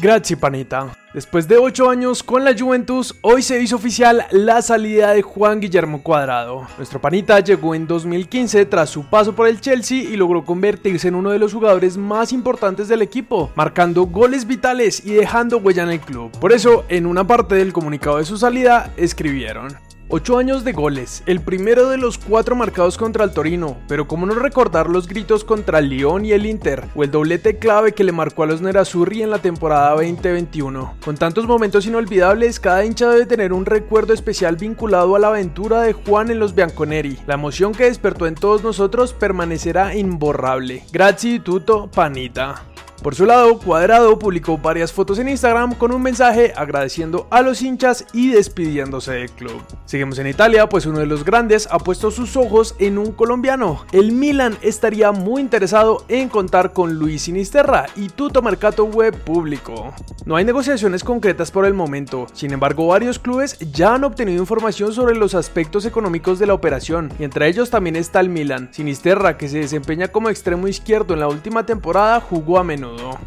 [0.00, 0.96] Gracias, panita.
[1.12, 5.60] Después de 8 años con la Juventus, hoy se hizo oficial la salida de Juan
[5.60, 6.66] Guillermo Cuadrado.
[6.78, 11.16] Nuestro panita llegó en 2015 tras su paso por el Chelsea y logró convertirse en
[11.16, 15.90] uno de los jugadores más importantes del equipo, marcando goles vitales y dejando huella en
[15.90, 16.30] el club.
[16.38, 19.76] Por eso, en una parte del comunicado de su salida, escribieron.
[20.12, 24.26] 8 años de goles, el primero de los cuatro marcados contra el Torino, pero cómo
[24.26, 28.02] no recordar los gritos contra el Lyon y el Inter, o el doblete clave que
[28.02, 30.94] le marcó a los Nerazzurri en la temporada 2021.
[31.04, 35.82] Con tantos momentos inolvidables, cada hincha debe tener un recuerdo especial vinculado a la aventura
[35.82, 37.16] de Juan en los Bianconeri.
[37.28, 40.82] La emoción que despertó en todos nosotros permanecerá imborrable.
[40.90, 42.69] Grazie tutto, panita.
[43.02, 47.62] Por su lado, Cuadrado publicó varias fotos en Instagram con un mensaje agradeciendo a los
[47.62, 49.62] hinchas y despidiéndose del club.
[49.86, 53.86] Seguimos en Italia, pues uno de los grandes ha puesto sus ojos en un colombiano.
[53.92, 59.94] El Milan estaría muy interesado en contar con Luis Sinisterra y Tuto Mercato Web público.
[60.26, 64.92] No hay negociaciones concretas por el momento, sin embargo varios clubes ya han obtenido información
[64.92, 68.68] sobre los aspectos económicos de la operación, y entre ellos también está el Milan.
[68.72, 73.18] Sinisterra, que se desempeña como extremo izquierdo en la última temporada, jugó a menudo.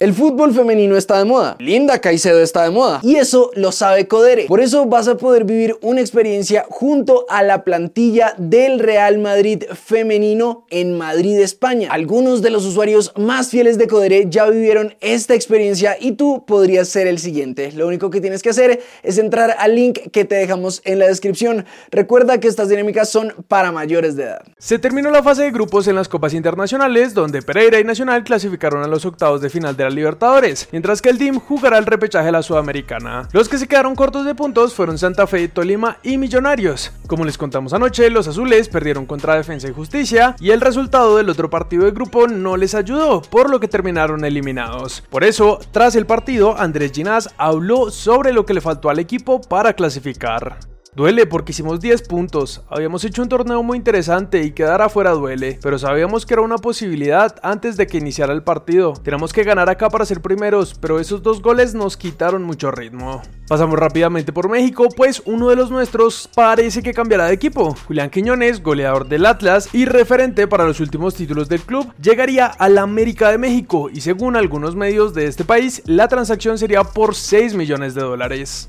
[0.00, 4.06] El fútbol femenino está de moda, Linda Caicedo está de moda y eso lo sabe
[4.06, 4.44] Codere.
[4.44, 9.64] Por eso vas a poder vivir una experiencia junto a la plantilla del Real Madrid
[9.64, 11.88] femenino en Madrid, España.
[11.90, 16.86] Algunos de los usuarios más fieles de Codere ya vivieron esta experiencia y tú podrías
[16.88, 17.72] ser el siguiente.
[17.72, 21.08] Lo único que tienes que hacer es entrar al link que te dejamos en la
[21.08, 21.66] descripción.
[21.90, 24.42] Recuerda que estas dinámicas son para mayores de edad.
[24.58, 28.84] Se terminó la fase de grupos en las copas internacionales donde Pereira y Nacional clasificaron
[28.84, 32.32] a los octavos de final de Libertadores, mientras que el DIM jugará el repechaje de
[32.32, 33.28] la Sudamericana.
[33.32, 36.92] Los que se quedaron cortos de puntos fueron Santa Fe, Tolima y Millonarios.
[37.06, 41.30] Como les contamos anoche, los azules perdieron contra Defensa y Justicia y el resultado del
[41.30, 45.02] otro partido de grupo no les ayudó, por lo que terminaron eliminados.
[45.10, 49.40] Por eso, tras el partido, Andrés Ginás habló sobre lo que le faltó al equipo
[49.40, 50.58] para clasificar.
[50.94, 55.58] Duele porque hicimos 10 puntos, habíamos hecho un torneo muy interesante y quedar afuera duele,
[55.62, 58.94] pero sabíamos que era una posibilidad antes de que iniciara el partido.
[58.94, 63.22] Tenemos que ganar acá para ser primeros, pero esos dos goles nos quitaron mucho ritmo.
[63.48, 67.76] Pasamos rápidamente por México, pues uno de los nuestros parece que cambiará de equipo.
[67.86, 72.78] Julián Quiñones, goleador del Atlas y referente para los últimos títulos del club, llegaría al
[72.78, 77.54] América de México y según algunos medios de este país, la transacción sería por 6
[77.54, 78.68] millones de dólares.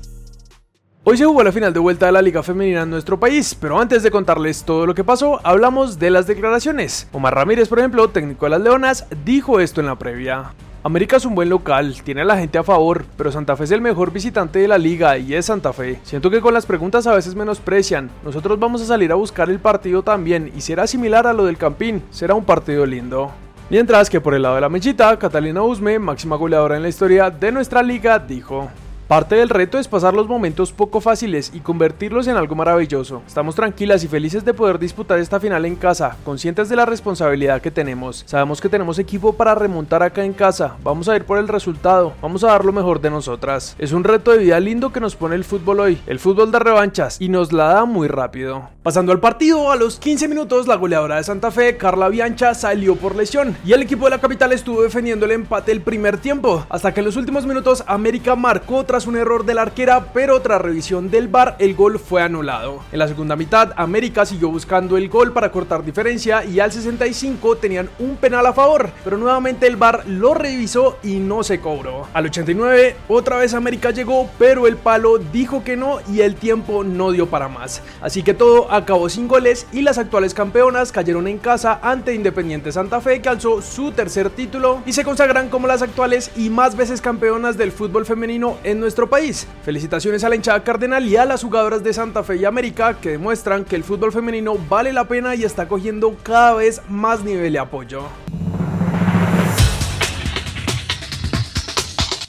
[1.02, 3.80] Hoy se jugó la final de vuelta de la Liga Femenina en nuestro país, pero
[3.80, 7.08] antes de contarles todo lo que pasó, hablamos de las declaraciones.
[7.12, 10.52] Omar Ramírez, por ejemplo, técnico de las Leonas, dijo esto en la previa.
[10.82, 13.70] América es un buen local, tiene a la gente a favor, pero Santa Fe es
[13.70, 15.98] el mejor visitante de la liga y es Santa Fe.
[16.02, 18.10] Siento que con las preguntas a veces menosprecian.
[18.22, 21.56] Nosotros vamos a salir a buscar el partido también y será similar a lo del
[21.56, 23.30] Campín, será un partido lindo.
[23.70, 27.30] Mientras que por el lado de la mechita, Catalina Usme, máxima goleadora en la historia
[27.30, 28.68] de nuestra liga, dijo:
[29.10, 33.24] Parte del reto es pasar los momentos poco fáciles y convertirlos en algo maravilloso.
[33.26, 37.60] Estamos tranquilas y felices de poder disputar esta final en casa, conscientes de la responsabilidad
[37.60, 38.22] que tenemos.
[38.24, 42.12] Sabemos que tenemos equipo para remontar acá en casa, vamos a ir por el resultado,
[42.22, 43.74] vamos a dar lo mejor de nosotras.
[43.80, 46.60] Es un reto de vida lindo que nos pone el fútbol hoy, el fútbol de
[46.60, 48.68] revanchas, y nos la da muy rápido.
[48.84, 52.94] Pasando al partido, a los 15 minutos la goleadora de Santa Fe, Carla Biancha, salió
[52.94, 56.64] por lesión y el equipo de la capital estuvo defendiendo el empate el primer tiempo,
[56.68, 60.40] hasta que en los últimos minutos América marcó otra un error de la arquera, pero
[60.42, 62.80] tras revisión del VAR el gol fue anulado.
[62.92, 67.56] En la segunda mitad, América siguió buscando el gol para cortar diferencia y al 65
[67.56, 72.08] tenían un penal a favor, pero nuevamente el VAR lo revisó y no se cobró.
[72.12, 76.84] Al 89, otra vez América llegó, pero el palo dijo que no y el tiempo
[76.84, 77.82] no dio para más.
[78.02, 82.70] Así que todo acabó sin goles y las actuales campeonas cayeron en casa ante Independiente
[82.70, 86.76] Santa Fe que alzó su tercer título y se consagran como las actuales y más
[86.76, 89.46] veces campeonas del fútbol femenino en nuestro nuestro país.
[89.64, 93.10] Felicitaciones a la hinchada cardenal y a las jugadoras de Santa Fe y América que
[93.10, 97.52] demuestran que el fútbol femenino vale la pena y está cogiendo cada vez más nivel
[97.52, 98.02] de apoyo.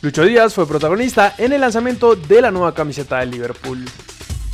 [0.03, 3.83] Lucho Díaz fue protagonista en el lanzamiento de la nueva camiseta del Liverpool.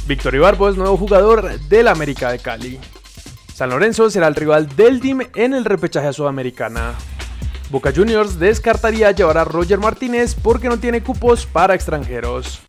[0.07, 2.79] Víctor Ibarbo es nuevo jugador del América de Cali.
[3.53, 6.93] San Lorenzo será el rival del team en el repechaje sudamericana.
[7.69, 12.61] Boca Juniors descartaría llevar a Roger Martínez porque no tiene cupos para extranjeros.